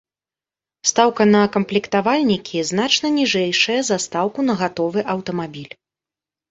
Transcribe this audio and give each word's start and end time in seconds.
Стаўка 0.91 1.27
на 1.35 1.41
камплектавальнікі 1.57 2.65
значна 2.71 3.07
ніжэйшая 3.19 3.79
за 3.93 3.97
стаўку 4.09 4.39
на 4.51 4.61
гатовы 4.65 4.99
аўтамабіль. 5.17 5.73